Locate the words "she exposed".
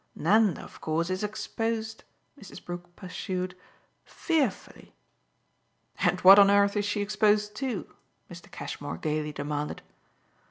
6.85-7.53